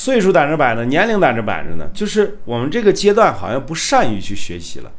[0.00, 4.90] 岁数在那摆着，年龄在那摆着呢，就是我们这个阶段好像不善于去学习了。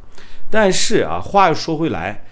[0.48, 2.24] 但是啊，话又说回来，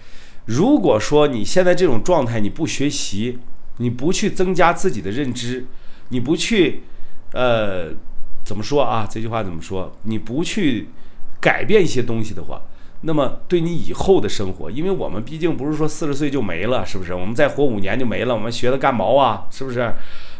[0.45, 3.39] 如果说你现在这种状态，你不学习，
[3.79, 5.65] 你不去增加自己的认知，
[6.11, 6.83] 你不去，
[7.33, 7.89] 呃，
[8.45, 9.05] 怎么说啊？
[9.11, 9.93] 这句话怎么说？
[10.03, 10.87] 你不去
[11.41, 12.61] 改变一些东西的话，
[13.01, 17.13] 那么对你以后的生活，因为我们毕竟不是说四十岁就没了，是不是？
[17.13, 19.45] 我们再活五年就没了，我们学的干毛啊？
[19.51, 19.91] 是不是？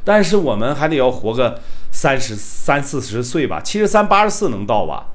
[0.05, 1.61] 但是我们还得要活个
[2.01, 5.11] 三十三四十岁吧，七十三八十四能到吧？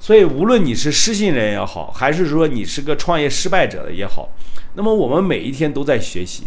[0.00, 4.30] 所以，无论你是失信人也好，还是说你是个创业失败者的也好，
[4.72, 6.44] 那么我们每一天都在学习。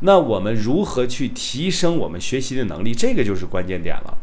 [0.00, 2.92] 那我们如何去提升我们学习的能力？
[2.92, 4.18] 这个就是关键点了。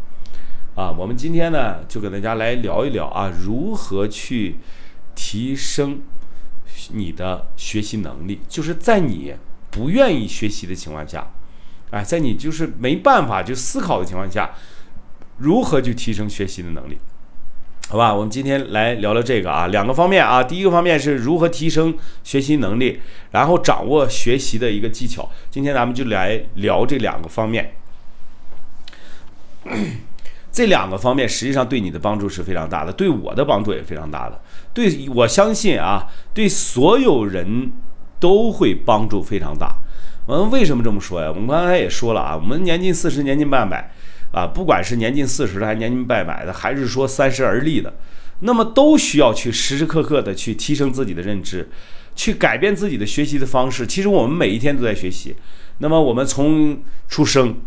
[0.76, 4.58] 啊，我们今天呢，就给大家来聊一聊啊，如何去
[5.16, 6.02] 提升
[6.90, 9.34] 你的学习能力，就是在你
[9.70, 11.32] 不愿意学习的情况下，
[11.92, 14.50] 哎，在你就是没办法就思考的情况下，
[15.38, 16.98] 如何去提升学习的能力？
[17.90, 20.42] 好吧，我们今天来聊聊这个啊，两个方面啊。
[20.42, 25.30] 第一个方面是如何提升学习能力，然后掌握学习的一个技巧。
[25.50, 27.74] 今天咱们就来聊这两个方面。
[30.54, 34.42] 这两个方面实际上对你的帮助是非常大的，对我的帮助也非常大的。
[34.74, 37.72] 对我相信啊，对所有人
[38.22, 39.76] 都会帮助非常大。
[40.26, 41.28] 我们为什么这么说呀？
[41.30, 43.92] 我们刚才也说了啊，我们年近四十，年近半百。
[44.32, 47.94] 啊，不管是年近四十的，还是年近半百的，还是说三十而立的，
[48.40, 51.70] 那么都需要去时时刻刻的去提升自己的认知，
[52.16, 53.86] 去改变自己的学习的方式。
[53.86, 55.36] 其实我们每一天都在学习。
[55.80, 57.58] 那么我们从出生，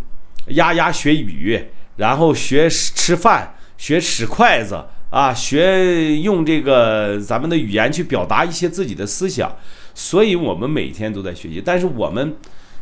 [0.46, 1.62] 牙牙学语，
[1.96, 9.55] 然后学吃饭，学使筷子啊，学用这个咱们的语言去表达一些自己的思想。
[9.95, 12.37] 所以我们每天都在学习，但是我们。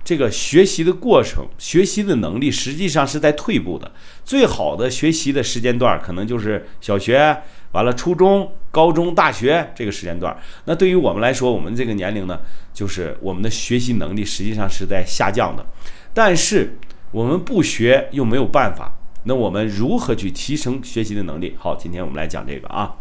[0.05, 3.89] 这个学习的过程，学习的能力实际上是在退步的。
[4.25, 10.37] 最好的学习的时间段可能就是小学完了，初中、高中、大学这个时间段。
[10.65, 12.41] 那对于我们来说，我们这个年龄呢，
[12.75, 15.65] 就是我们的学习能力实际上是在下降的。
[16.13, 16.77] 但是
[17.13, 18.93] 我们不学又没有办法。
[19.23, 21.55] 那我们如何去提升学习的能力？
[21.61, 22.97] 好，今天我们来讲这个啊。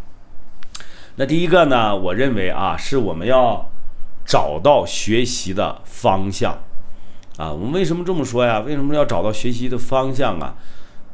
[1.15, 3.70] 那第一个呢，我认为啊，是我们要
[4.31, 6.57] 找到学习的方向。
[7.35, 8.59] 啊，我们为什么这么说呀？
[8.61, 10.55] 为什么要找到学习的方向啊？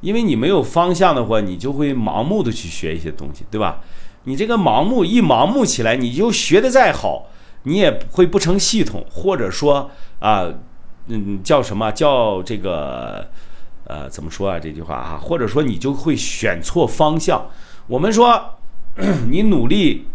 [0.01, 3.81] 因为你没有方向的话，你就会盲目的去学一些东西，对吧？
[4.25, 7.25] 你这个盲目一盲目起来，你就学的再好，
[7.63, 9.89] 你也会不成系统，或者说
[10.19, 10.45] 啊，
[11.07, 13.27] 嗯，叫什么叫这个
[13.85, 14.59] 呃，怎么说啊？
[14.59, 17.47] 这句话啊，或者说你就会选错方向。
[17.87, 18.59] 我们说
[19.31, 20.05] 你努力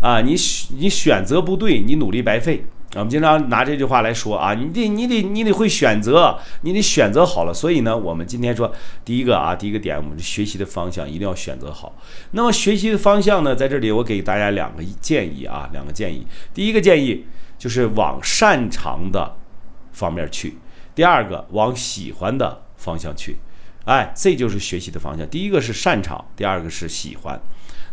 [0.00, 0.34] 啊，你
[0.78, 2.64] 你选择不对，你努力白费。
[2.94, 7.52] 我们经常拿这句话来说啊，你得你得你得会选择，你得选择好了。
[7.52, 8.72] 所以呢，我们今天说
[9.04, 11.94] 第一个啊，第一个点，我们学习的方向一定要选择好。
[12.30, 16.26] 那么学习的方向呢，在这里我给大家两个建议啊，两个建议。
[16.54, 17.26] 第一个建议
[17.58, 19.36] 就是往擅长的
[19.92, 20.56] 方面去，
[20.94, 23.36] 第二个往喜欢的方向去。
[23.84, 25.28] 哎，这就是学习的方向。
[25.28, 27.38] 第一个是擅长，第二个是喜欢。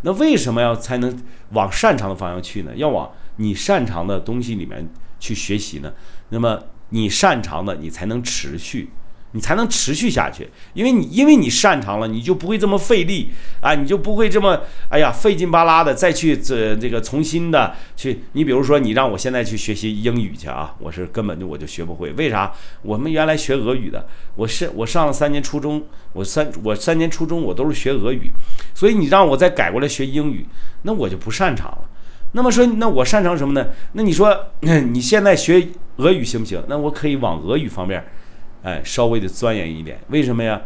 [0.04, 1.22] 那为什么要才能
[1.54, 2.72] 往擅长的方向去呢？
[2.76, 3.12] 要往。
[3.38, 4.88] 你擅长的东西里面
[5.20, 5.92] 去学习呢，
[6.30, 8.92] 那么你擅长的你才能持续，
[9.34, 13.30] 你才能持续下去，因为你因为你擅长了，你就不会这么费力
[13.62, 18.24] 啊，你就不会这么哎呀费劲巴拉的再去这这个重新的去。
[18.34, 22.12] 你比如说，你让我现在去学习英语去啊，我是根本就我就学不会。
[22.14, 22.54] 为啥？
[22.84, 25.84] 我们原来学俄语的，我是我上了三年初中，
[26.14, 28.30] 我三我三年初中我都是学俄语，
[28.76, 30.46] 所以你让我再改过来学英语，
[30.84, 31.90] 那我就不擅长了。
[32.34, 33.68] 那么说，那我擅长什么呢？
[33.94, 35.68] 那你说， 你现在学
[35.98, 36.64] 俄语行不行？
[36.68, 38.04] 那我可以往俄语方面，
[38.64, 40.00] 哎，稍微的钻研一点。
[40.08, 40.60] 为什么呀？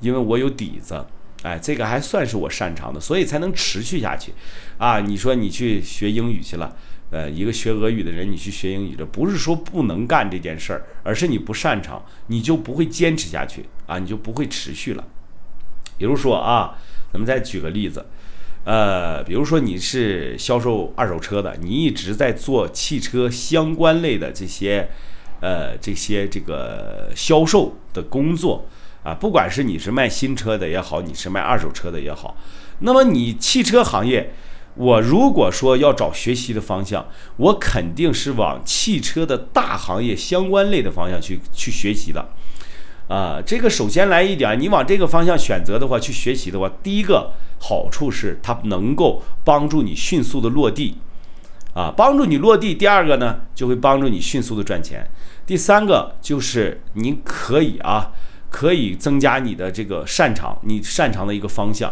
[0.00, 1.04] 因为我有底子，
[1.42, 4.32] 哎，这个还算是我擅长的，所以才能持续下去。
[4.76, 6.76] 啊，你说你去学英语去了，
[7.10, 15.04] 呃，一个学俄语的人，你去学英语的，不是说不能干这件事儿，而是你不擅长，你就不会坚持下去啊，你就不会持续了。
[15.96, 16.78] 比如说啊，
[17.12, 18.06] 咱们再举个例子。
[18.64, 24.90] 呃，比如说你是销售二手车的，你一直在做汽车相关类的这些，
[25.40, 28.66] 呃，这些这个销售的工作
[29.02, 32.36] 啊，不管是你是卖新车的也好，你是卖二手车的也好，
[32.80, 34.34] 那么你汽车行业，
[34.74, 37.06] 我如果说要找学习的方向，
[37.36, 42.28] 我肯定是往汽车的大行业相关类的方向去去学习的，
[43.08, 47.32] 啊，这个首先来一点，你往这个方向选择的话，去学习的话，第一个。
[47.60, 50.94] 好处是它能够帮助你迅速的落地，
[51.74, 52.72] 啊，帮助你落地。
[52.72, 55.04] 第二个呢，就会帮助你迅速的赚钱。
[55.48, 58.12] 第三个就是你可以啊，
[58.50, 61.90] 可以增加你的这个擅长，你擅长的一个方向。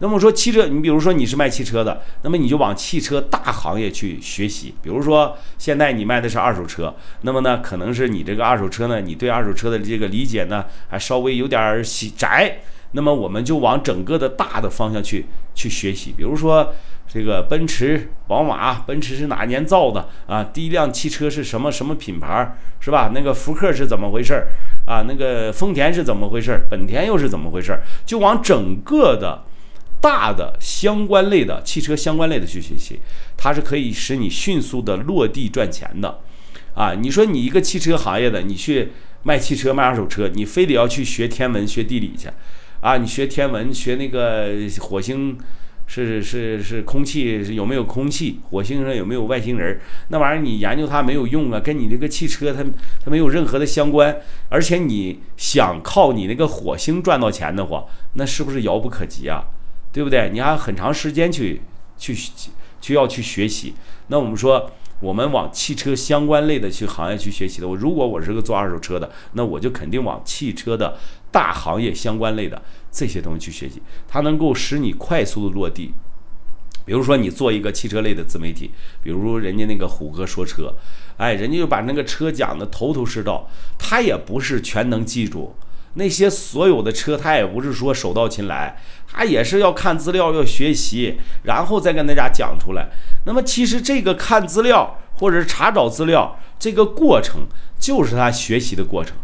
[0.00, 4.74] 那么说汽车，你比如说你是卖汽车的，那么你就往汽车大行业去学习。
[4.82, 11.82] 比如说现在你卖的是二手车，那么呢，可能是你这个二手车呢，你对二手车的这个理解呢，还稍微有点儿
[12.14, 12.58] 窄。
[12.92, 15.24] 那么我们就往整个的大的方向去
[15.54, 16.12] 去学习。
[16.14, 16.74] 比如说
[17.08, 20.44] 这个奔驰、宝马，奔驰是哪年造的啊？
[20.44, 23.10] 第一辆汽车是什么什么品牌，是吧？
[23.14, 24.48] 那个福克是怎么回事儿
[24.86, 25.04] 啊？
[25.08, 26.66] 那个丰田是怎么回事儿？
[26.70, 27.82] 本田又是怎么回事儿？
[28.04, 29.44] 就往整个的。
[30.00, 33.00] 大的相关类的汽车相关类的去学习，
[33.36, 36.20] 它是可以使你迅速的落地赚钱的，
[36.72, 38.92] 啊，你说你一个汽车行业的，你去
[39.24, 42.28] 卖汽车卖二手车，你非得要去学天文学地理去，
[42.80, 45.36] 啊，你学天文学那个火星
[45.90, 52.62] 是是是空气有没有空气，火星上有没有外星人，那玩意儿你研究它没有用啊，跟你这个汽车它
[53.02, 54.14] 它没有任何的相关，
[54.50, 59.42] 而且你想靠你那个火星赚到钱的话，那是不是遥不可及啊？
[59.90, 60.28] 对不对？
[60.30, 61.62] 你还很长时间去
[61.96, 62.14] 去
[62.82, 63.74] 去要去学习。
[64.08, 64.70] 那我们说，
[65.00, 67.66] 我们往汽车相关类的去行业去学习的。
[67.66, 70.98] 我如果我是个做二手车的，那我就肯定往汽车的
[71.32, 72.60] 大行业相关类的
[72.98, 75.94] 这些东西去学习，它能够使你快速的落地。
[76.84, 78.72] 比如说，你做一个汽车类的自媒体，
[79.04, 80.74] 比如人家那个虎哥说车，
[81.16, 83.48] 哎，人家就把那个车讲的头头是道，
[83.78, 85.54] 他也不是全能记住。
[85.94, 92.88] 那些所有的车，他也不是说手到擒来，他也是要看资料、要学习，然后再跟大家讲出来。
[93.26, 97.46] 那么，其实这个看资料或者是查找资料这个过程，
[97.78, 99.14] 就是他学习的过程。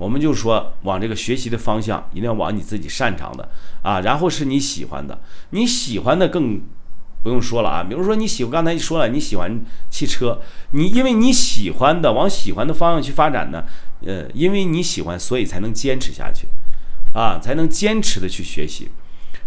[0.00, 3.48] 我们就说，往这个学习的方向，一定要往你自己擅长的
[3.82, 5.20] 啊，然后是你喜欢的，
[5.50, 6.60] 你喜欢的更。
[7.22, 9.60] 不用说了啊，比如说你喜欢，刚才说了你喜欢
[9.90, 13.62] 汽车，你因为你喜欢的往喜欢的方向去发展呢，
[14.06, 16.48] 呃，因为你喜欢，所以才能坚持下去，
[17.12, 18.88] 啊，才能坚持的去学习。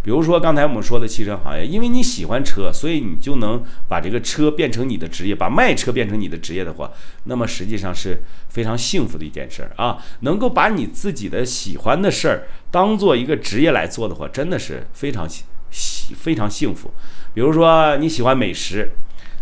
[0.04, 6.92] 比如说刚才我们说的汽车行业，因为你喜欢车，所以你就能把这个车变成你的职业，把卖车变成你的职业的话，
[7.24, 9.98] 那么实际上是非常幸福的一件事儿啊。
[10.20, 16.92] 能够把你自己的喜欢的事儿当做一个职业来做的话，真的是非常喜喜非常幸福。
[17.34, 18.92] 比如说你喜欢美食，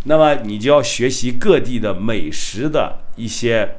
[0.03, 3.77] 那么你就要学习各地的美食的一些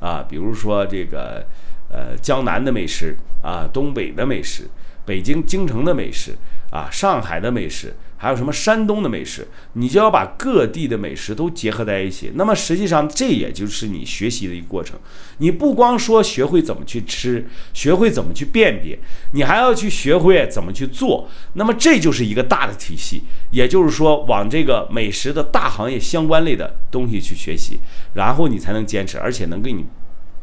[0.00, 1.46] 啊，比如说这个
[1.90, 4.68] 呃江南的美食啊，东北的美食，
[5.08, 6.36] 北京京城的美食
[6.70, 7.94] 啊，上海的美食。
[8.20, 12.32] 还有什么山东的美食，你就要把各地的美食都结合在一起。
[12.34, 14.98] 那么实际上，这也就是你学习的一个过程。
[15.36, 18.98] 你不光说学会怎么去吃，学会怎么去辨别，
[19.34, 21.28] 你还要去学会怎么去做。
[21.52, 23.22] 那么这就是一个大的体系，
[23.52, 27.78] 也就是说，往这个美食的大行业相关类的东西去学习，
[28.14, 29.86] 然后你才能坚持，而且能给你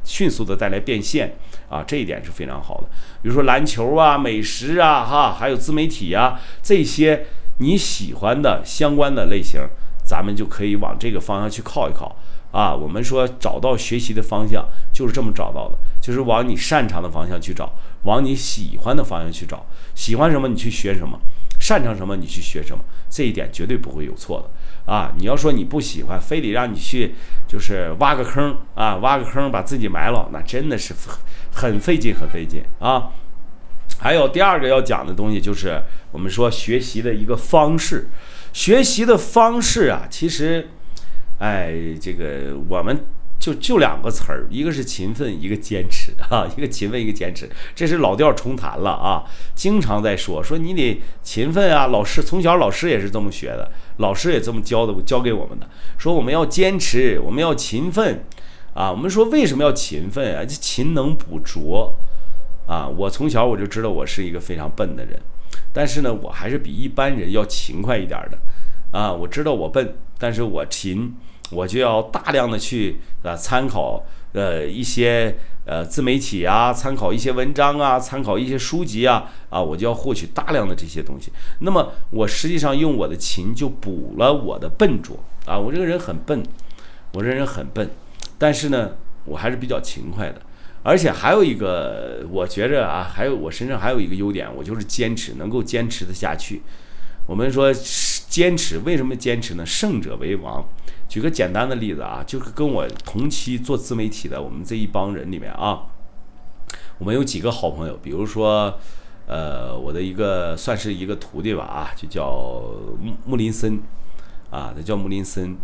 [0.06, 1.36] 迅速的带来变现
[1.68, 2.88] 啊，这一点是非常好的。
[3.22, 7.26] 比如说篮球啊、美食啊、哈，还有自媒体啊这些。
[7.60, 9.62] 你喜欢的相关的类型，
[10.04, 12.14] 咱们就可以往这个方向去靠一靠
[12.52, 12.76] 啊。
[12.76, 17.74] 我们说找到学习的方向就是这么找到的，就是往你擅长的方向去找，
[18.04, 19.66] 往你喜欢的方向去找。
[19.96, 21.18] 喜欢什么你去学什么，
[21.58, 24.50] 擅长什么你去学什么，这一点绝对不会有错的
[24.86, 25.14] 啊。
[25.18, 27.16] 你要说你不喜欢，非得让你去
[27.48, 30.94] 就是挖个坑啊，挖个坑把自己埋了，那真的是
[31.54, 33.12] 很费劲，很费劲啊。
[34.00, 38.10] 还有第二个要讲的东西，就是我们说学习的一个方式。
[38.52, 40.70] 学习的方式啊，其实，
[41.40, 43.06] 哎，这个我们
[43.46, 49.24] 就就两个词儿，一个是勤奋，一个坚持啊，一个勤奋，一个坚持，这是老调重弹了啊，
[49.54, 51.86] 经常在说说你得勤奋啊。
[51.86, 58.24] 老师从小老师也是这么学的，老师也这么教的，教给我们的，说我们要坚持，我们要勤奋
[58.74, 58.90] 啊。
[58.90, 60.44] 我们说为什么要勤奋啊？
[60.44, 61.94] 这勤能补拙。
[62.66, 65.22] 啊，我从小我就知道我是一个非常笨的人，
[65.72, 68.40] 但是呢，我还是比一般人要勤快一点的。
[68.92, 71.14] 啊，我知道我笨，但是我勤，
[71.52, 75.36] 我就要大量的去呃参考呃一些
[75.66, 81.32] 呃自媒体啊，参考一些文章啊，参考一些书籍啊，啊，我就要获取大量的这些东西。
[81.60, 86.44] 那么我实际上用我的勤就补了我的笨拙啊，我这个人很笨，
[87.14, 87.90] 我这人很笨，
[88.38, 88.92] 但是呢，
[89.26, 90.42] 我还是比较勤快的。
[90.82, 96.62] 而且还有一个，我觉着啊，还有我身上还有一个优点，我就是坚持，能够坚持的下去。
[97.26, 97.74] 我们说
[98.28, 99.66] 坚持，为什么坚持呢？
[99.66, 100.64] 胜者为王。
[101.08, 105.84] 举个简单的例子啊，就是跟我同期做自媒体的我们这一帮人里面啊，
[106.98, 108.78] 我们有几个好朋友，比如说，
[109.28, 112.32] 呃，我的一个算是一个徒弟吧啊，就叫
[113.02, 113.80] 穆穆林森
[114.50, 115.56] 啊，他叫穆林森。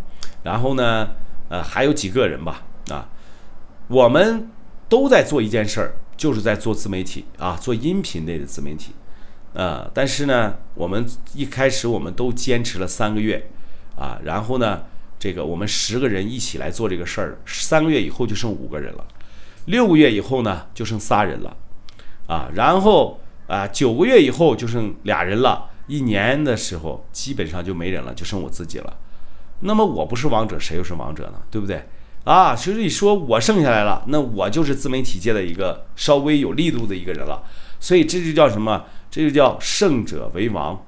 [0.43, 1.09] 然后呢，
[1.49, 3.09] 呃，还有几个人吧啊，
[3.87, 4.49] 我们。
[4.91, 8.91] 都在做一件事儿，就是在做自媒体啊，做音频类的自媒体，
[9.53, 13.49] 呃，但是呢，我们一开始我们都坚持了三个月，
[13.97, 14.83] 啊，然后呢，
[15.19, 19.05] 这个我们十个人一起来做这个事儿，三个月以后就剩五个人了，
[19.65, 21.57] 六个月以后呢就剩仨人了，
[22.27, 28.97] 啊，然后啊九个月以后就剩俩人了，一年的时候基本上就没人了，就剩我自己了。
[29.59, 31.41] 那么我不是王者，谁又是王者呢？
[31.51, 31.83] 对不对？
[32.23, 37.43] 啊，所以说我剩下来了，那我就是自媒体界的一个稍微有力度的一个人了。
[37.79, 38.85] 所以这就叫什么？
[39.11, 40.83] 这就叫胜者为王，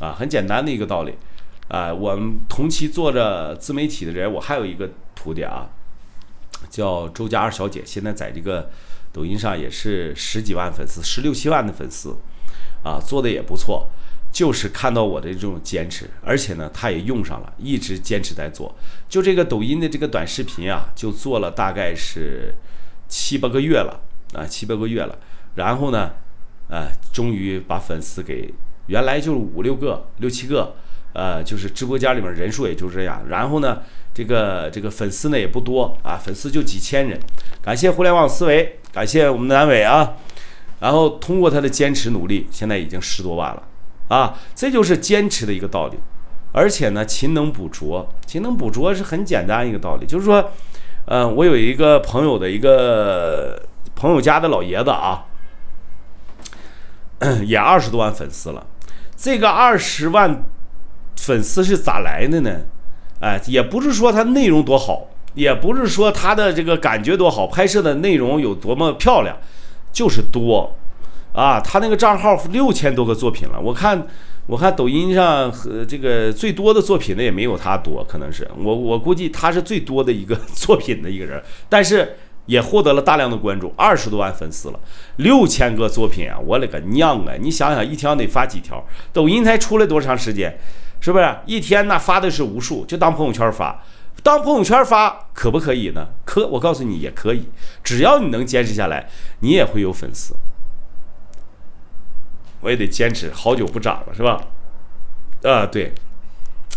[0.00, 1.14] 啊，很简单的一个道理。
[1.68, 5.68] 啊，我们同期做着自媒体的人，我还有一个徒弟啊，
[6.70, 8.70] 叫周家二小姐，现在在这个
[9.12, 12.16] 抖音上也是十几万粉丝，十六七万的粉丝，
[12.82, 13.88] 啊，做的也不错。
[14.32, 18.74] 就是看到我的这种坚持，而且呢，他也用上了，一直坚持在做。
[19.08, 22.54] 就这个抖音的这个短视频啊，就做了大概是
[23.08, 23.98] 七八个月了
[24.34, 25.18] 啊，七八个月了。
[25.54, 26.12] 然后呢，
[26.68, 28.52] 呃，终于把粉丝给
[28.86, 30.74] 原来就是五六个、六七个，
[31.12, 33.22] 呃，就是直播间里面人数也就这样。
[33.28, 33.82] 然后呢，
[34.12, 37.18] 这个这个粉丝呢也不多啊，粉丝就几千人。
[37.62, 40.16] 感谢互联网思维，感谢我们的南伟啊。
[40.80, 43.62] 然后通过他的坚持努力，现在已经十多万了。
[44.08, 45.96] 啊，这就是坚持的一个道理，
[46.52, 50.52] 而且呢，勤能补拙，勤能补拙是很简单一个道理，就是说，
[51.06, 53.60] 嗯，我有一个朋友的一个
[53.96, 55.24] 朋友家的老爷子啊，
[57.46, 58.66] 也二十多万粉丝了，
[59.16, 60.44] 这个二十万
[61.16, 62.60] 粉丝是咋来的呢？
[63.20, 69.36] 哎，也不是说他内容多好，也不是说他的这个感觉多好，拍摄的内容有多么漂亮，
[69.92, 70.76] 就是多。
[71.32, 74.06] 啊，他那个账号六千多个作品了，我看，
[74.46, 82.16] 我看抖音上和这个最多的作品的也没有他多，可能是我我估计他是最多的一个 作品的一个人，但是
[82.46, 84.80] 也获得了大量的关注，二十多万粉丝了，
[85.16, 87.34] 六千个作品啊，我勒个娘啊！
[87.40, 88.84] 你想想，一天得发几条？
[89.12, 90.58] 抖音才出来多长时间？
[91.00, 92.84] 是不是一天那发的是无数？
[92.86, 93.84] 就当朋友圈发，
[94.22, 96.08] 当朋友圈发可不可以呢？
[96.24, 97.48] 可，我告诉你也可以，
[97.84, 99.08] 只要你能坚持下来，
[99.40, 100.34] 你也会有粉丝。
[102.60, 104.40] 我也得坚持，好久不涨了，是吧？
[105.44, 105.92] 啊，对，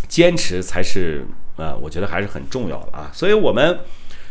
[0.07, 3.09] 坚持才是啊，我觉得还是很重要的啊。
[3.13, 3.79] 所以，我们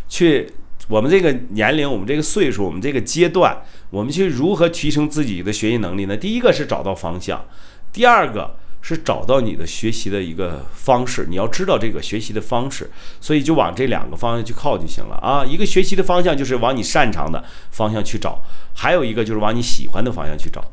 [0.07, 0.53] 去
[0.89, 3.57] 我们这个年龄，我们这个岁数，我们这个阶段，
[3.91, 6.17] 我们去如何提升自己的学习能力呢？
[6.17, 7.45] 第一个是找到方向，
[7.93, 11.27] 第二个是找到你的学习的一个方式。
[11.29, 12.91] 你要知道这个学习的方式，
[13.21, 15.45] 所以就往这两个方向去靠就行了啊。
[15.45, 18.41] 一个学习的方向就是往你擅长的方向去找，
[18.75, 20.65] 还有一个就是往你喜欢的方向去找。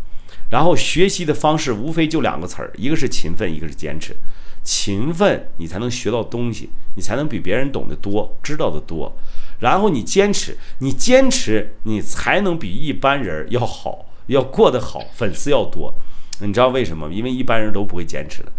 [0.49, 4.15] 然后学习的方式无非就两个词儿，一个是勤奋，一个是坚持。
[4.63, 9.11] 勤奋，你才能学到东西，你才能比别人懂得多，知道的多。
[9.59, 15.93] 然后你坚持，你坚持，你才能比一般人要好，要过得好，粉丝要多。
[16.39, 17.09] 你知道为什么？
[17.11, 18.51] 因为一般人都不会坚持的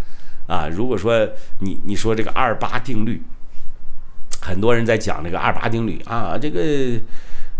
[0.46, 0.68] 啊。
[0.68, 1.28] 如果说
[1.60, 3.22] 你你说这个二八定律，
[4.40, 7.00] 很多人在讲这个二八定律啊，这个。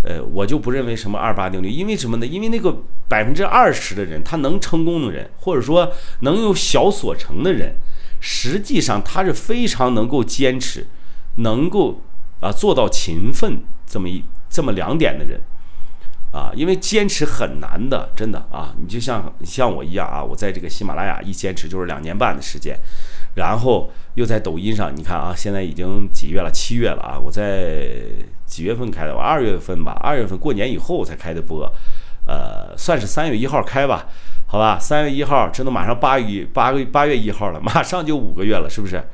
[0.05, 2.26] 呃，我就不认为什么二八定律，因为什么呢？
[2.26, 5.90] 因为那个百分之二十的人，他能成功的人，或者说
[6.21, 7.75] 能有小所成的人，
[8.21, 10.87] 实际上他是非常能够坚持，
[11.38, 12.02] 能够
[12.40, 15.40] 啊做到勤奋这么一这么两点的人，
[16.33, 22.78] 啊，因为坚持很难的，真的啊，你就像像我一样啊，我在这个喜马拉雅一坚持就是两年半的时间。
[23.37, 26.50] 然后又在抖音上，你看啊，现在已经几月了？
[26.50, 27.21] 七月了啊！
[27.23, 28.00] 我在
[28.47, 29.14] 几月份开的？
[29.14, 31.71] 我二月份吧，二月份过年以后才开的播，
[32.25, 34.07] 呃，算是三月一号开吧，
[34.47, 34.78] 好吧？
[34.81, 39.05] 三月一号，这都马上八月八个八月一号了，马上就五个月了，是不是？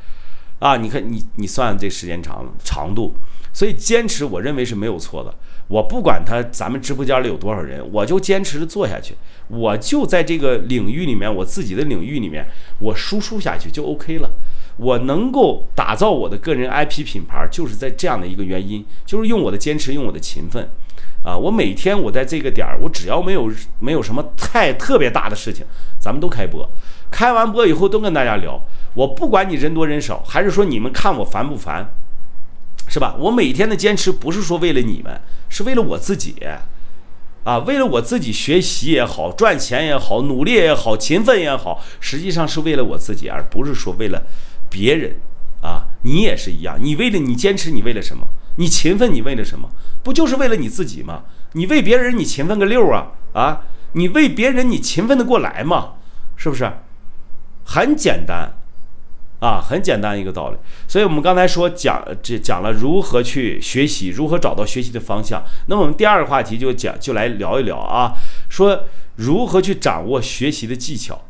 [0.63, 3.13] 啊，你看你你算这时间长长度，
[3.53, 5.35] 所以坚持，我认为是没有错的。
[5.67, 9.17] 我不管他咱们直播间里有多少人，我就坚持着做下去。
[9.49, 12.47] 我就在这个领域里面，我自己的领域里面，
[12.79, 14.31] 我输出下去就 OK 了。
[14.77, 20.69] 我能够打造我的个人 IP 品牌，就是在这样的一个原因，就是用我的坚持，用我的勤奋。
[21.25, 23.51] 啊，我每天我在这个点儿，我只要没有
[23.81, 25.67] 没有什么太特别大的事情，
[25.99, 26.69] 咱们都开播。
[27.11, 28.61] 开完播以后都跟大家聊。
[28.95, 31.87] 我不管你人多人少，还是说你们看我烦不烦，
[32.89, 33.15] 是吧？
[33.19, 36.37] 我每天的坚持不是说为了你们，是为了我自己。
[37.45, 44.23] 啊，为了我自己学习也好，赚钱也好，努力也好，勤奋也好，实际上是为了我自己，而不是说为了
[44.71, 45.17] 别人。
[45.61, 48.27] 啊，你也是一样，你为了你坚持，你为了什么？
[48.57, 49.69] 你勤奋，你为了什么？
[50.03, 51.23] 不就是为了你自己吗？
[51.53, 53.63] 你为别人，你勤奋个六啊啊！
[53.93, 55.95] 你为别人，你勤奋的过来吗？
[56.37, 56.71] 是不是？
[57.65, 58.53] 很简单，
[59.43, 60.57] 啊，很简单一个道理。
[60.87, 65.43] 所以我们刚才说讲这讲了如何去学习，如何找到学习的方向。
[65.67, 68.15] 那么我们第二个话题就讲就来聊一聊啊，
[68.49, 68.85] 说
[69.17, 71.21] 如何去掌握学习的技巧。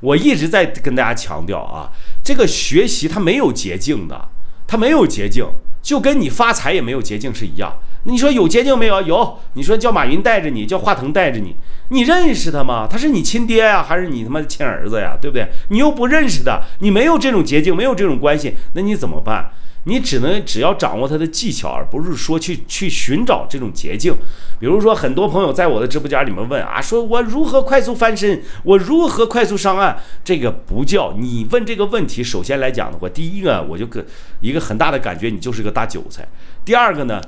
[0.00, 1.88] 我一直在跟大家强调啊，
[2.22, 4.28] 这个学习它没有捷径的，
[4.66, 5.46] 它没有捷径，
[5.80, 7.72] 就跟你发财也没有捷径是一样。
[8.06, 9.00] 你说有捷径没有？
[9.00, 9.38] 有。
[9.54, 11.56] 你说叫马云带着你，叫华腾带着你，
[11.90, 12.86] 你认识他吗？
[12.90, 15.16] 他是你亲爹呀，还是你他妈的亲儿子呀？
[15.20, 15.48] 对不对？
[15.68, 19.50] 你又不认识他，你没有这种捷径，没有这种关系，那你怎么办？
[19.86, 24.14] 你只能只要掌握他的技巧，而不是说去去寻找这种捷径。
[24.58, 28.42] 比如说，很多朋友在我的直播间里面问啊，说我如何快速翻身？
[28.62, 29.94] 我如何快速上岸？
[30.24, 32.24] 这个不叫你问这个问题。
[32.24, 34.02] 首先来讲的话，第一个我就个
[34.40, 36.26] 一个很大的感觉，你就是个大韭菜。
[36.64, 37.20] 第二个呢？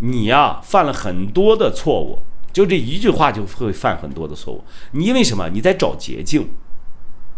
[0.00, 2.18] 你呀，犯了很多的错误，
[2.52, 4.64] 就这一句话就会犯很多的错误。
[4.92, 5.48] 你因为什么？
[5.50, 6.48] 你在找捷径，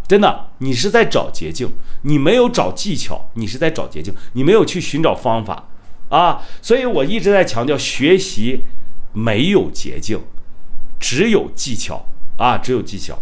[0.08, 1.70] 真的，你是在找捷径，
[2.02, 5.68] 你没有找技巧，你是在找捷径，你没有去寻找方法
[6.08, 6.42] 啊。
[6.60, 8.62] 所以我一直在强调，学习
[9.12, 10.20] 没有捷径，
[10.98, 12.06] 只有技巧
[12.38, 13.18] 啊，只有技巧。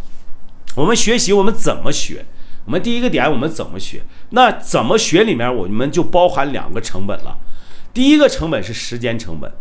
[0.77, 2.25] 我们学习，我们怎么学？
[2.67, 4.03] 我们第一个点，我们怎么学？
[4.31, 7.39] 那怎么学里面，我们就包含两个成本了。
[7.93, 9.53] 第一个成本是时间成本，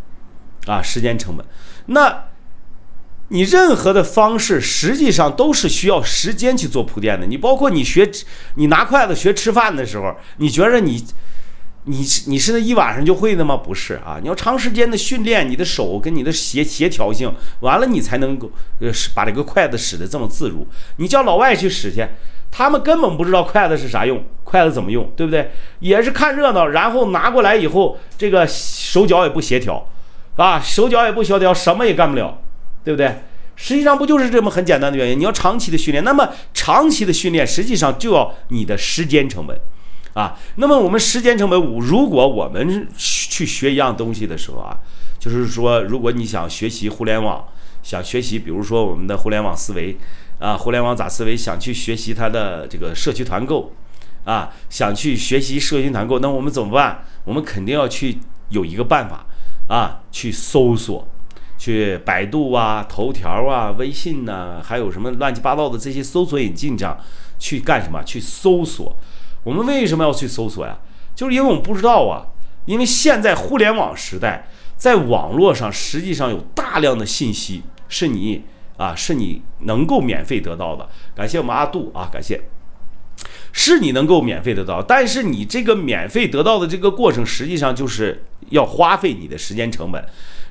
[0.67, 1.43] 啊，时间成本。
[1.91, 2.25] 那，
[3.29, 7.25] 你任何的方式实际上都是需要时间去做铺垫的。
[7.25, 8.09] 你包括你学，
[8.55, 11.03] 你拿筷子学吃饭的时候，你觉着你，
[11.85, 13.55] 你你是那一晚上就会的吗？
[13.57, 17.31] 不是啊，你要长时间的训练你的手跟你的协协调性，
[17.61, 20.67] 完了你才能够呃使把这个筷子使得这么自如。
[20.97, 22.07] 你叫老外去使去。
[22.51, 25.51] 他们根本不知道筷子是啥用，筷子怎么用，对不对？
[25.81, 29.87] 也是看热闹，然后拿过来以后，这个手脚也不协调，
[30.39, 32.41] 啊，手脚也不协调，什么也干不了，
[32.83, 33.13] 对不对？
[33.57, 35.19] 实际上不就是这么很简单的原因？
[35.19, 39.59] 你要长期的训练，那么长期的训练实际上就要你的时间成本，
[40.13, 44.77] 啊，那么我们时间成本五，如果我们去学一样东西的时候啊，
[45.19, 47.45] 就是说，如果你想学习互联网，
[47.83, 49.97] 想学习，比如说我们的互联网思维。
[50.39, 51.35] 啊，互联网咋思维？
[51.35, 53.73] 想去学习它的这个社区团购，
[54.23, 57.03] 啊，想去学习社区团购，那我们怎么办？
[57.25, 59.25] 我们肯定要去有一个办法，
[59.69, 61.07] 啊，去搜索，
[61.57, 66.97] 去百度啊、头条啊、微信呐，还有什么乱七八糟的这些搜索引擎上，
[67.39, 68.03] 去干什么？
[68.03, 68.93] 去搜索。
[69.45, 70.77] 我们为什么要去搜索呀？
[71.15, 72.27] 就是因为我们不知道啊。
[72.65, 78.43] 因为现在互联网时代，在网络上实际上有大量的信息是你。
[78.79, 82.41] 啊，是你能够免费得到的，感谢我们阿杜啊，感谢，
[83.51, 90.03] 是你能够免费得到，但是你这个免费得到的这个过程，实际上就是要花费你的时间成本，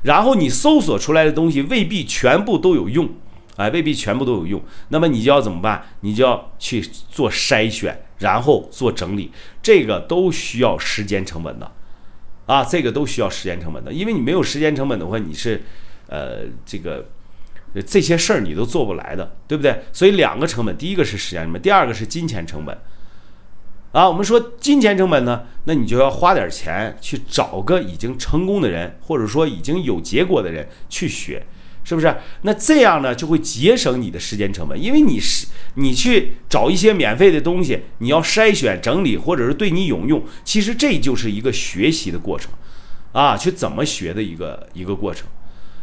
[0.03, 3.09] 然后你搜索出来的东西未必全部都有用，
[3.57, 5.83] 哎，未必全部都有用，那么你就要怎么办？
[6.01, 9.31] 你就要去做筛选，然后做整理，
[9.63, 11.71] 这个都需要时间成本的，
[12.47, 15.63] 啊，这个都需要时间成本的，因为你没有时间成本的话，你是，
[16.09, 17.07] 呃，这个。
[17.83, 19.83] 这些事儿你都做不来的，对不对？
[19.93, 22.77] 所以两个成本，第一个是时间成本，第二个是金钱成本。
[23.93, 31.43] 啊，我们说金钱成本呢，那你就要花点钱去找个已经成功的人，或者说已经有结果的人去学，
[31.85, 32.15] 是不是？
[32.43, 42.53] 那这样呢，就会节省你的时间成本，因为你是你去找一些免费的东西，你要筛选整理，或者是对你有用，其实这就是一个学习的过程，
[43.13, 45.27] 啊，去怎么学的一个一个过程。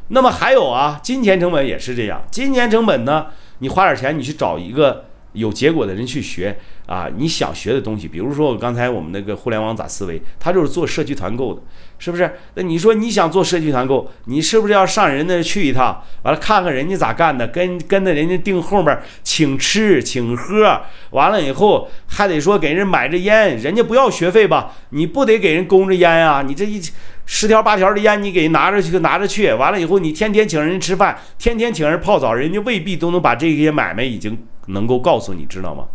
[0.10, 2.22] 那么还有啊，金钱成本也是这样。
[2.30, 3.28] 金钱成本呢，
[3.60, 11.62] 你花点钱，你去找一个有结果的人去学啊，你想学的东西，比如说我刚才我们那个互联网咋思维，他就是做社区团购的，
[11.97, 12.31] 是不是？
[12.55, 20.81] 那你说你想做社区团购，你是不是要上人那去一趟，完了看看人家咋干的，跟跟着人家订后面请吃请喝，
[21.12, 24.73] 完了以后还得说给人买着烟，人家不要学费吧？
[24.89, 26.43] 你不得给人供着烟啊？
[26.45, 26.81] 你这一。
[27.27, 35.86] 十条八条的烟，你给人拿着去，拿着去，完了以后，你天天请人吃饭，天天请人泡澡，人家未必都能把这些买卖已经能够告诉你，知道吗？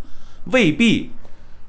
[0.47, 1.13] 未必，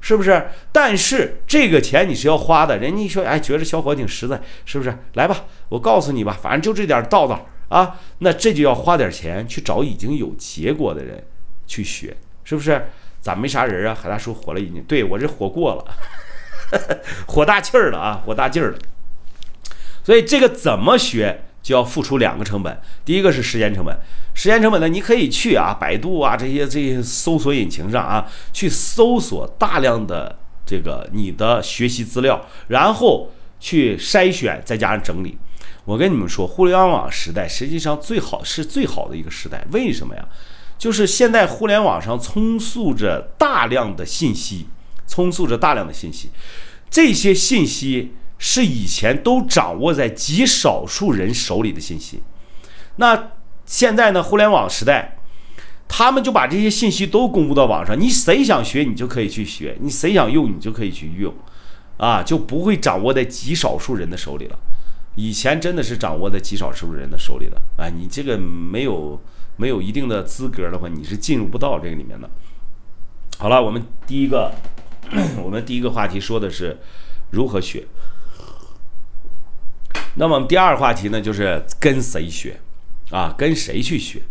[0.02, 0.48] 是不是？
[0.72, 4.94] 但是这个钱你是要花的，人家一说，哎，觉得小伙挺实在，是不是？
[5.14, 11.24] 来吧，我告诉你吧，反正就这点道道啊，那这就要花点钱去找已经有结果的人
[11.66, 12.88] 去学，是不是？
[13.20, 13.94] 咋没啥人啊？
[13.94, 18.78] 海大叔火了已经，对我这火过了， 火大气儿了啊，火大劲儿了。
[20.02, 23.96] 所以这个怎么学就要付出两个成本，第一个是时间成本，
[24.34, 35.38] 时间成本呢，你可以去啊，百度啊这些这些搜索引擎上啊，去搜索大量的这个你的学习资料，然后去筛选，再加上整理。
[35.84, 40.24] 我跟你们说，互联网时代实际上最好是最好的一个时代，为什么呀？
[40.78, 44.66] 就是现在互联网上充斥着大量的信息，
[45.06, 46.30] 充斥着大量的信息，
[46.90, 52.22] 这些信息是以前都掌握在极少数人手里的信息。
[52.96, 53.30] 那
[53.64, 54.22] 现在呢？
[54.22, 55.18] 互联网时代，
[55.88, 61.32] 他们就把这些信息都公布到网上，你谁想学，你就可以去学；你谁想用，你就可以去用，
[61.96, 64.58] 啊，就不会掌握在极少数人的手里了。
[65.14, 69.20] 以前真的是掌握在极少数人的手里的，啊，你这个没有
[69.56, 72.28] 没有一定的资格的话，你是进入不到这个里面的。
[73.38, 74.52] 好了，我们第一个，
[75.42, 76.78] 我们第一个话题说的是
[77.30, 77.86] 如何学。
[80.16, 82.60] 那么第二个话题呢，就是跟谁学。
[83.12, 84.22] 啊，跟谁去学？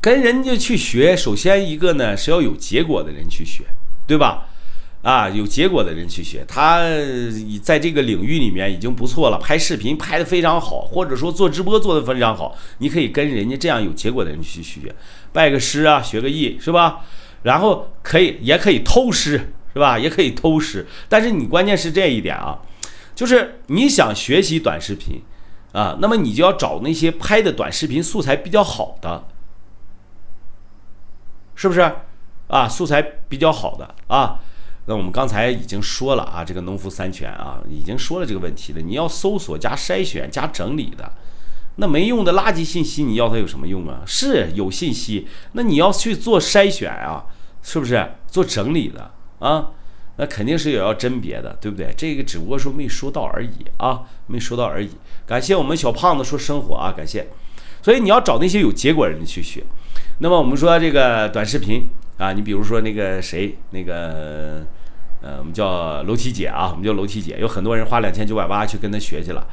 [0.00, 3.64] 跟人家去学，首先一个呢是要有结果的人去学，
[4.06, 4.48] 对吧？
[5.00, 6.82] 啊，有结果的人去学，他
[7.62, 14.94] 在这个领域里面已经不错了，拍视频拍的非常好，或者说做直播做的非常好，你可以跟人家这样有结果的人去学，
[15.32, 17.00] 拜个师啊，学个艺，是吧？
[17.42, 19.98] 然后可以也可以偷师，是吧？
[19.98, 22.58] 也可以偷师，但是你关键是这一点啊，
[23.14, 25.22] 就是你想学习短视频。
[25.74, 29.24] 啊，那么你就要找那些拍的短视频素材比较好的，
[31.54, 31.80] 是不是？
[32.46, 34.38] 啊，素材比较好的啊。
[34.86, 38.80] 那我们刚才已经说了啊，这个农夫三全啊，已经说了这个问题了。
[38.80, 41.10] 你要搜索加筛选加整理的，
[41.76, 44.02] 那没用的垃圾信息，你要它有什么用啊？
[44.06, 47.24] 是有信息，那你要去做筛选啊，
[47.62, 48.14] 是不是？
[48.28, 49.10] 做整理的
[49.40, 49.70] 啊？
[50.16, 51.92] 那肯定是也要甄别的，对不对？
[51.96, 54.90] 这个只不过说没说到而已啊，没说到而已。
[55.26, 57.26] 感谢我们小胖子说生活啊，感谢。
[57.82, 59.62] 所以你要找那些有结果人去学。
[60.18, 64.64] 那么我们说这个短视频啊，你比如说那个谁，那个
[65.20, 69.46] 呃，我们叫楼梯姐啊，我们叫楼梯姐，有很多人花两千九百八去跟他学去了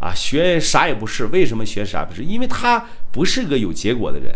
[0.00, 1.26] 啊，学啥也不是。
[1.26, 2.24] 为什么学啥不是？
[2.24, 4.34] 因为他不是个有结果的人。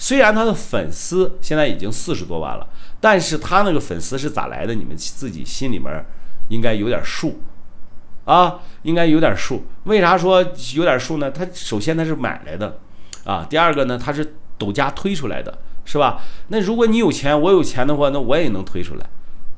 [0.00, 2.66] 虽然他的粉丝现在已经四十多万了。
[3.02, 4.74] 但是他那个粉丝是咋来的？
[4.74, 6.04] 你们自己心里面
[6.48, 7.40] 应该有点数
[8.26, 9.64] 啊，应该有点数。
[9.84, 11.30] 为啥说有点数呢？
[11.30, 12.78] 他首先他是买来的
[13.24, 16.20] 啊，第二个呢他是抖加推出来的，是吧？
[16.48, 19.06] 那如果你有钱，我有钱的话，那我也能推出来，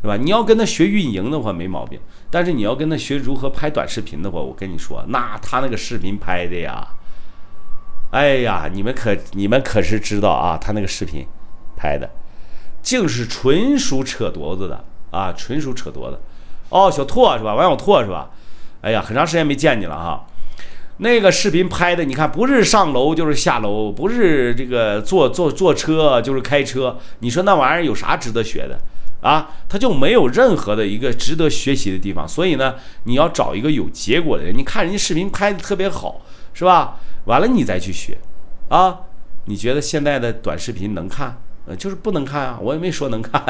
[0.02, 0.16] 是吧？
[0.16, 1.98] 你要跟他学运营的话没毛病，
[2.30, 6.86] 但是你要跟他学如何拍短视频的话，我跟你说，那他那个视频拍的呀，
[8.12, 11.26] 哎呀，你们可你们可是知道啊，他那个视频
[11.76, 12.08] 拍的。
[12.82, 15.32] 竟是纯属扯犊子的啊！
[15.36, 16.18] 纯属扯犊子。
[16.68, 17.54] 哦，小拓是吧？
[17.54, 18.30] 王小拓是吧？
[18.80, 20.26] 哎呀，很长时间没见你了哈。
[20.96, 26.98] 那个视频拍的，你看不是上楼就是下楼，不是这个坐坐坐车就是开车。
[27.20, 28.76] 你说那玩意儿有啥值得学的
[29.20, 29.50] 啊？
[29.68, 32.26] 他就没有任何的一个值得学习的地方。
[32.26, 34.52] 所以呢，你要找一个有结果的人。
[34.52, 36.20] 你看人家视频拍的特别好，
[36.52, 36.96] 是吧？
[37.24, 38.18] 完了你再去学
[38.68, 39.00] 啊？
[39.46, 41.42] 你觉得现在的短视频能看？
[41.64, 43.40] 呃，就是不能看啊，我也没说能看，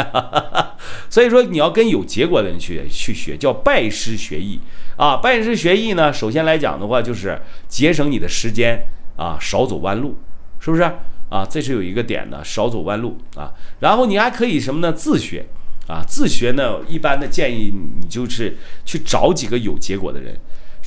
[1.09, 4.61] 所以说你要跟有结果的人去去学，叫拜师学艺
[4.99, 5.17] 啊。
[5.17, 10.19] 拜师学艺呢，首先来讲的话，就是节省你的时间啊，少走弯路，
[10.61, 10.83] 是不是
[11.31, 11.47] 啊？
[11.49, 13.51] 这是有一个点的，少走弯路啊。
[13.81, 14.93] 然后你还可以什么呢？
[14.93, 15.47] 自学
[15.89, 20.39] 啊，自学呢，一般的建议你就是去找几个有结果的人，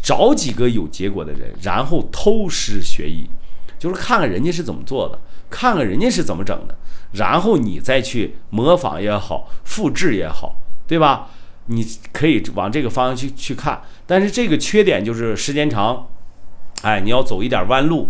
[0.05, 3.27] 找几个有结果的人，然后偷师学艺，
[3.79, 6.77] 就是看看人家是怎么做的，看看人家是怎么整的。
[7.13, 11.29] 然后你再去模仿也好，复制也好，对吧？
[11.65, 16.07] 你可以往这个方向去去看，但是这个缺点就是时间长，
[16.83, 18.09] 哎，你要走一点弯路，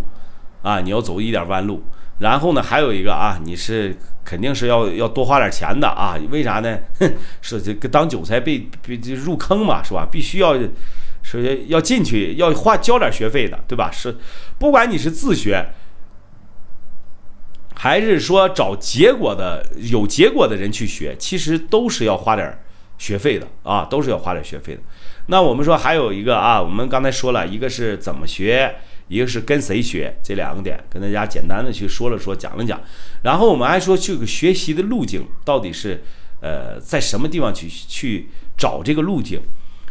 [0.64, 1.82] 啊，你要走一点弯路。
[2.20, 6.20] 然后呢，还有一个啊，你是肯定是要要多花点钱的啊？
[6.30, 6.78] 为啥呢？
[7.00, 10.06] 哼，是这个当韭菜被被入坑嘛，是吧？
[10.12, 10.58] 必须要
[11.26, 13.90] 首先要进去要花交点学费的，对吧？
[13.92, 14.16] 是，
[14.60, 15.66] 不管你是自学。
[17.78, 19.62] 还是说找结果的
[19.92, 22.58] 有结果的人去学，其实都是要花点
[22.98, 24.82] 学费的啊，都是要花点学费的。
[25.28, 28.74] 那我们说还有一个啊，我们刚才说了一个是怎么学，
[29.10, 32.80] 一个是跟谁学，这两个点跟大家简单的去说了说，讲了讲。
[33.24, 36.02] 然后我们还说这个学习的路径到底是
[36.40, 39.42] 呃在什么地方去去找这个路径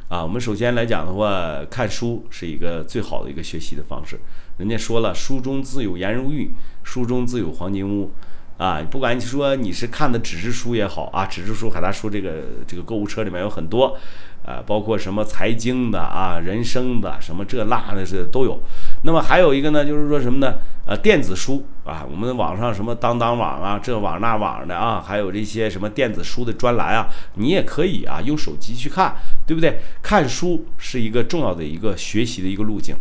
[0.09, 0.23] 啊？
[0.23, 4.21] 我们首先来讲的话，看书是一个最好的一个学习的方式。
[4.59, 8.13] 人家说了，书中自有颜如玉，书中自有黄金屋，
[8.57, 13.97] 啊，不管你说你是看的纸质书也好啊，纸质书海大叔这个这个购物车里面有很多，
[14.45, 18.61] 啊，包括什么财经的啊、人生的什么这那的是都有。
[19.05, 20.55] 那么还有一个呢，就是说什么呢？
[20.87, 29.15] 呃，电子书啊，我们网上什么当当网啊、这网那网的啊，还有这些什么电子书的专栏啊，你也可以啊，用手机去看，
[29.47, 29.81] 对不对？
[30.03, 32.97] 看书是一个重要的一个学习的一个路径，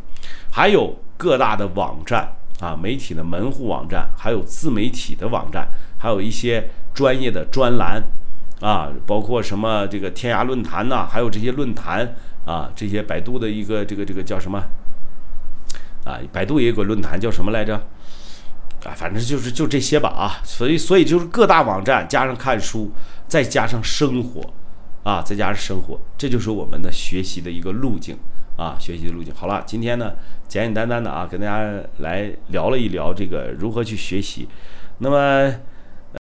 [0.52, 1.00] 还有。
[1.16, 2.28] 各大的网站
[2.60, 5.66] 啊，媒体的门户网站，还有自媒体的网站，
[5.98, 8.04] 还有一些专业的专栏
[8.60, 14.62] 啊，包括什么这个天涯论坛呐，还有这些论坛啊，这些百度的一个这个这个叫什么
[16.06, 16.20] 啊？
[16.32, 17.76] 百度也有个论坛叫什么来着？
[18.86, 20.42] 啊，反正就是就这些吧啊。
[20.44, 22.92] 所以所以就是各大网站加上看书，
[23.28, 24.54] 再加上生活
[25.04, 28.18] 啊，再加上生活，这就是我们的学习的一个路径。
[28.56, 30.14] 啊，学习的路径好了，今天呢
[30.48, 34.48] 简简单单的啊，跟大家来聊了一聊这个如何去学习。
[35.00, 35.52] 那么